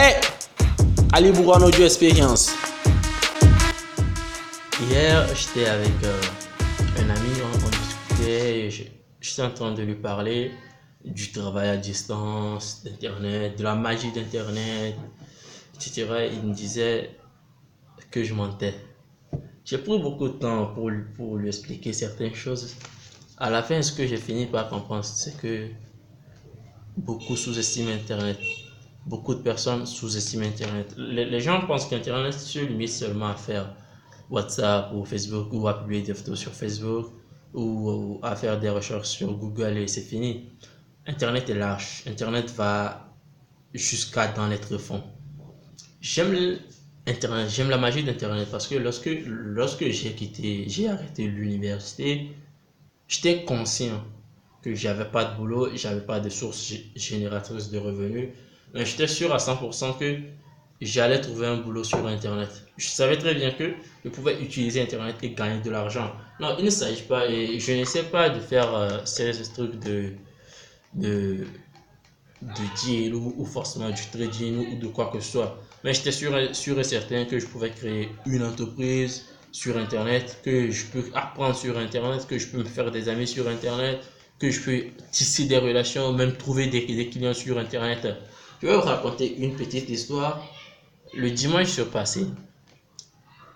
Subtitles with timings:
[0.00, 0.14] Hey
[1.12, 2.52] Ali Bourano du Experience.
[4.80, 6.20] Hier, j'étais avec euh,
[6.98, 8.70] un ami, on, discutait,
[9.20, 10.52] j'étais en train de lui parler
[11.04, 14.94] du travail à distance, d'Internet, de la magie d'Internet,
[15.74, 16.28] etc.
[16.32, 17.10] Il me disait
[18.12, 18.74] que je mentais.
[19.64, 22.76] J'ai pris beaucoup de temps pour, pour lui expliquer certaines choses.
[23.36, 25.66] À la fin, ce que j'ai fini par comprendre, c'est que
[26.96, 28.38] beaucoup sous-estiment Internet.
[29.08, 30.94] Beaucoup de personnes sous-estiment Internet.
[30.98, 33.74] Les, gens pensent qu'Internet se limite seulement à faire
[34.28, 37.06] WhatsApp ou Facebook ou à publier des photos sur Facebook
[37.54, 40.50] ou, à faire des recherches sur Google et c'est fini.
[41.06, 42.02] Internet est large.
[42.06, 43.14] Internet va
[43.72, 45.02] jusqu'à dans les tréfonds.
[46.02, 46.58] J'aime
[47.06, 52.32] Internet, j'aime la magie d'Internet parce que lorsque, lorsque j'ai quitté, j'ai arrêté l'université,
[53.08, 54.04] j'étais conscient
[54.60, 58.28] que j'avais pas de boulot, j'avais pas de source génératrice de revenus.
[58.74, 60.18] Mais j'étais sûr à 100% que
[60.80, 62.50] j'allais trouver un boulot sur Internet.
[62.76, 63.72] Je savais très bien que
[64.04, 66.12] je pouvais utiliser Internet et gagner de l'argent.
[66.40, 70.12] Non, il ne s'agit pas, et je n'essaie pas de faire euh, ces trucs de,
[70.94, 71.46] de,
[72.42, 75.60] de deal ou, forcément du trading ou, de quoi que ce soit.
[75.82, 80.70] Mais j'étais sûr, sûr et certain que je pouvais créer une entreprise sur Internet, que
[80.70, 84.00] je peux apprendre sur Internet, que je peux me faire des amis sur Internet,
[84.38, 88.06] que je peux tisser des relations, même trouver des clients sur Internet.
[88.60, 90.42] Je vais vous raconter une petite histoire
[91.14, 92.26] le dimanche passé,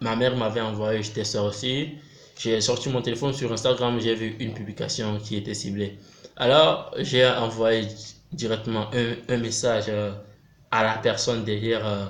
[0.00, 1.90] ma mère m'avait envoyé, j'étais sorti,
[2.38, 5.98] j'ai sorti mon téléphone sur Instagram, j'ai vu une publication qui était ciblée.
[6.36, 7.86] Alors, j'ai envoyé
[8.32, 8.88] directement
[9.28, 10.12] un, message euh,
[10.70, 12.06] à la personne derrière euh,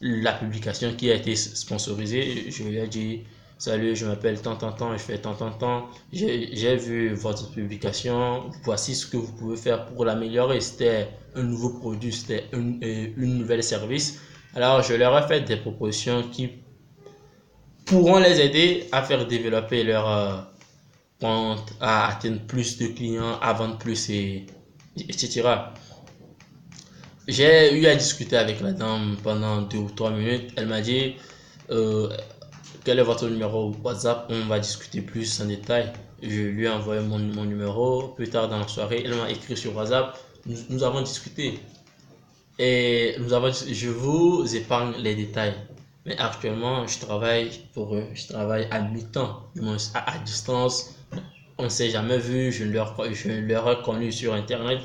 [0.00, 2.50] la publication qui a été sponsorisée.
[2.50, 3.24] Je lui ai dit,
[3.58, 5.88] salut, je m'appelle tant, tant, je fais tant.
[6.12, 10.60] J'ai vu votre publication, voici ce que vous pouvez faire pour l'améliorer.
[10.60, 14.20] C'était un nouveau produit, c'était une, euh, une nouvelle service.
[14.54, 16.50] Alors, je leur ai fait des propositions qui
[17.84, 20.36] pourront les aider à faire développer leur euh,
[21.20, 24.46] compte, à atteindre plus de clients, à vendre plus, et,
[24.96, 25.42] etc.
[27.26, 30.52] J'ai eu à discuter avec la dame pendant deux ou trois minutes.
[30.56, 31.16] Elle m'a dit
[31.70, 32.10] euh,
[32.82, 35.92] quel est votre numéro WhatsApp On va discuter plus en détail?
[36.22, 38.08] Je lui ai envoyé mon, mon numéro.
[38.08, 40.18] Plus tard dans la soirée, elle m'a écrit sur WhatsApp.
[40.70, 41.60] nous avons discuté.
[42.58, 45.54] Et nous avons, je vous épargne les détails.
[46.06, 48.06] Mais actuellement, je travaille pour eux.
[48.14, 49.48] Je travaille à mi-temps,
[49.94, 50.94] à, à, distance.
[51.58, 52.52] On ne s'est jamais vu.
[52.52, 54.80] Je leur, je leur ai connu sur Internet.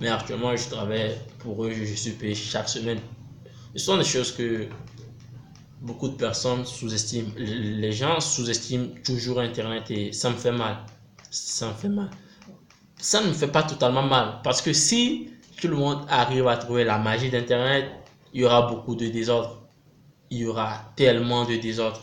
[0.00, 1.72] Mais actuellement, je travaille pour eux.
[1.72, 2.98] Je suis payé chaque semaine.
[3.76, 4.66] Ce sont des choses que
[5.84, 7.30] beaucoup de personnes sous-estiment.
[7.36, 10.78] Les gens sous-estiment toujours Internet et ça me fait mal.
[11.30, 12.10] Ça me fait mal.
[12.98, 14.40] Ça ne me fait pas totalement mal.
[14.42, 15.30] Parce que si
[15.60, 17.86] tout le monde arrive à trouver la magie d'Internet,
[18.32, 19.62] il y aura beaucoup de désordre.
[20.30, 22.00] Il y aura tellement de désordre.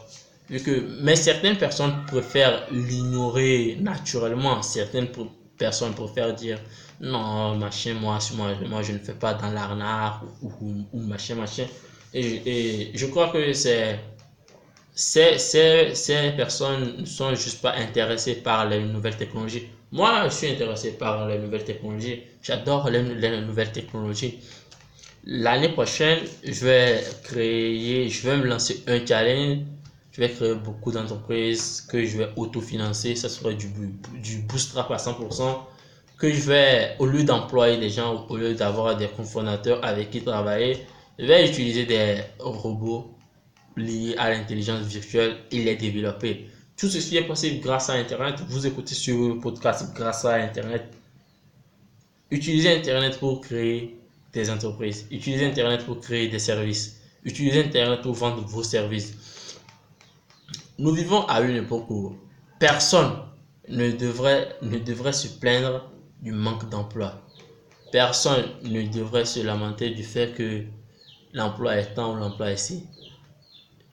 [0.50, 4.62] que, mais certaines personnes préfèrent l'ignorer naturellement.
[4.62, 5.10] Certaines
[5.58, 6.60] personnes préfèrent dire
[7.02, 10.52] non, machin, moi, moi, moi je ne fais pas dans l'arnaque ou,
[10.94, 11.66] ou, machin, machin.
[12.14, 13.96] Et, je crois que ces,
[14.94, 19.68] ces, ces personnes ne sont juste pas intéressées par les nouvelles technologies.
[19.92, 22.24] Moi, je suis intéressé par les nouvelles technologies.
[22.42, 23.02] J'adore les,
[23.42, 24.40] nouvelles technologies.
[25.26, 29.60] L'année prochaine, je vais créer, je vais me lancer un challenge.
[30.14, 33.16] Je vais créer beaucoup d'entreprises que je vais autofinancer.
[33.16, 33.68] Ça sera du,
[34.22, 35.60] du bootstrap à 100%.
[36.18, 40.22] Que je vais, au lieu d'employer des gens, au lieu d'avoir des cofondateurs avec qui
[40.22, 40.86] travailler,
[41.22, 43.16] je vais utiliser des robots
[43.78, 46.48] liés à l'intelligence virtuelle et les développer.
[46.76, 48.42] Tout ceci est possible grâce à Internet.
[48.50, 50.92] Vous écoutez sur le podcast grâce à Internet.
[52.32, 54.00] Utilisez Internet pour créer
[54.34, 55.06] des entreprises.
[55.12, 57.00] Utilisez Internet pour créer des services.
[57.24, 59.60] Utilisez Internet pour vendre vos services.
[60.80, 62.16] Nous vivons à une époque où
[62.58, 63.14] personne
[63.70, 67.22] ne devrait, ne devrait se plaindre du manque d'emploi.
[67.92, 70.66] Personne ne devrait se lamenter du fait que
[71.34, 72.86] l'emploi est temps ou l'emploi est si.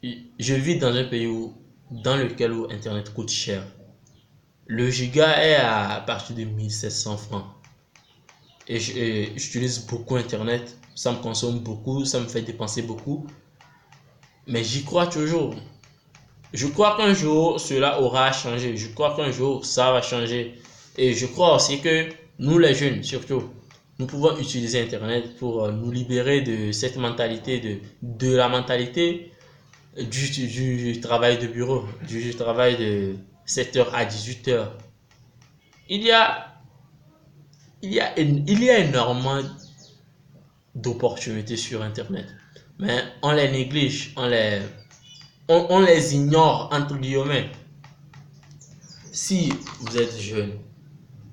[0.02, 1.54] Je vis dans un pays où
[1.90, 3.64] dans lequel où Internet coûte cher.
[4.66, 7.46] Le giga est à partir de 1700 francs.
[8.66, 10.76] Et j'utilise beaucoup Internet.
[10.94, 13.26] Ça me consomme beaucoup, ça me fait dépenser beaucoup.
[14.46, 15.54] Mais j'y crois toujours.
[16.52, 18.76] Je crois qu'un jour, cela aura changé.
[18.76, 20.60] Je crois qu'un jour, ça va changer.
[20.96, 22.08] Et je crois aussi que
[22.38, 23.50] nous, les jeunes, surtout,
[23.98, 29.32] nous pouvons utiliser Internet pour euh, nous libérer de cette mentalité, de, de la mentalité
[29.96, 33.16] du, travail de bureau, du travail de
[33.46, 34.68] 7h à 18h.
[35.88, 36.54] Il y a,
[37.82, 39.40] il y a, il y a énormément
[40.74, 42.26] d'opportunités sur Internet.
[42.78, 44.60] Mais on les néglige, on les,
[45.48, 47.50] on, on les ignore, entre guillemets.
[49.10, 50.52] Si vous êtes jeune,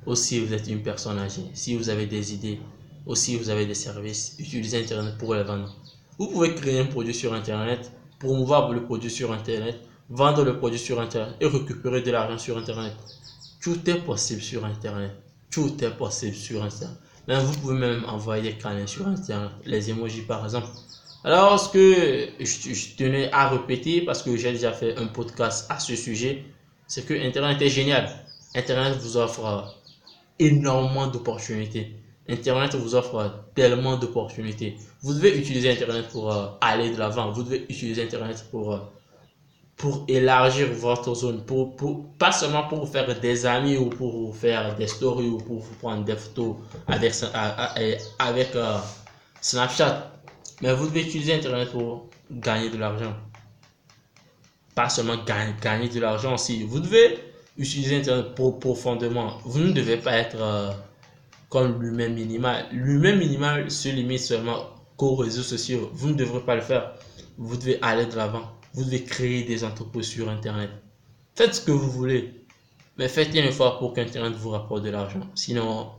[0.06, 2.60] aussi vous êtes une personne âgée, si vous avez des idées,
[3.06, 5.76] aussi vous avez des services, utilisez Internet pour les vendre.
[6.18, 9.80] Vous pouvez créer un produit sur Internet, promouvoir le produit sur Internet,
[10.10, 12.94] vendre le produit sur Internet et récupérer de l'argent sur Internet.
[13.62, 15.12] Tout est possible sur Internet.
[15.52, 16.98] Tout est possible sur Internet.
[17.28, 20.68] Même vous pouvez même envoyer des câlins sur Internet, les emojis par exemple.
[21.24, 25.80] Alors, ce que je tenais à répéter, parce que j'ai déjà fait un podcast à
[25.80, 26.44] ce sujet,
[26.86, 28.08] c'est que Internet est génial.
[28.54, 29.76] Internet vous offre
[30.40, 31.96] énormément d'opportunités.
[32.28, 34.78] Internet vous offre tellement d'opportunités.
[35.02, 37.32] Vous devez utiliser Internet pour euh, aller de l'avant.
[37.32, 38.80] Vous devez utiliser Internet pour, euh,
[39.78, 41.46] pour élargir votre zone.
[41.46, 45.28] Pour, pour, pas seulement pour vous faire des amis ou pour vous faire des stories
[45.28, 46.56] ou pour vous prendre des photos
[46.88, 47.14] avec,
[48.18, 48.78] avec euh,
[49.42, 50.12] Snapchat.
[50.62, 53.14] Mais vous devez utiliser Internet pour gagner de l'argent.
[54.74, 56.64] Pas seulement gagner, gagner de l'argent aussi.
[56.64, 57.20] Vous devez
[57.58, 59.38] utiliser Internet profondément.
[59.46, 60.72] Vous ne devez pas être euh,
[61.50, 62.66] comme l'humain minimal.
[62.72, 64.66] L'humain minimal se limite seulement
[64.98, 65.90] qu'aux réseaux sociaux.
[65.94, 66.94] Vous ne devrez pas le faire.
[67.38, 68.52] Vous devez aller de l'avant.
[68.74, 70.70] Vous devez créer des entreprises sur Internet.
[71.36, 72.34] Faites ce que vous voulez.
[72.98, 75.22] Mais faites un effort pour qu'Internet vous rapporte de l'argent.
[75.36, 75.90] Sinon,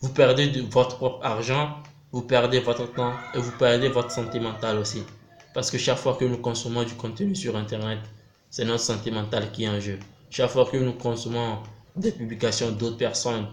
[0.00, 1.78] vous perdez de votre propre argent,
[2.10, 5.02] vous perdez votre temps et vous perdez votre santé mentale aussi.
[5.54, 8.00] Parce que chaque fois que nous consommons du contenu sur Internet,
[8.50, 9.98] c'est notre santé mentale qui est en jeu.
[10.36, 11.58] Chaque fois que nous consommons
[11.94, 13.46] des publications d'autres personnes,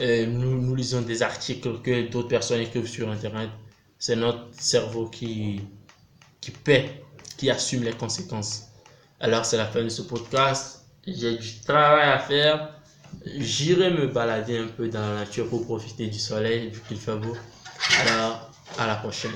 [0.00, 3.50] euh, nous, nous lisons des articles que d'autres personnes écrivent sur Internet,
[3.98, 5.60] c'est notre cerveau qui,
[6.40, 7.02] qui paie,
[7.36, 8.68] qui assume les conséquences.
[9.18, 10.84] Alors c'est la fin de ce podcast.
[11.08, 12.72] J'ai du travail à faire.
[13.26, 17.16] J'irai me balader un peu dans la nature pour profiter du soleil vu qu'il fait
[17.16, 17.36] beau.
[18.06, 19.32] Alors à la prochaine.